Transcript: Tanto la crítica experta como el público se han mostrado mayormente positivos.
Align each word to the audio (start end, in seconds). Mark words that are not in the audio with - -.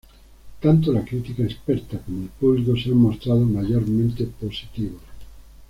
Tanto 0.63 0.91
la 0.91 1.03
crítica 1.05 1.43
experta 1.43 1.99
como 1.99 2.23
el 2.23 2.29
público 2.29 2.75
se 2.75 2.89
han 2.89 2.97
mostrado 2.97 3.41
mayormente 3.41 4.25
positivos. 4.25 4.99